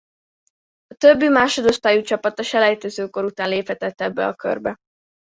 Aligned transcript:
A 0.87 0.95
többi 0.97 1.27
másodosztályú 1.27 2.01
csapat 2.01 2.39
a 2.39 2.43
selejtezőkör 2.43 3.23
után 3.23 3.49
léphetett 3.49 4.01
ebbe 4.01 4.27
a 4.27 4.33
körbe. 4.33 4.75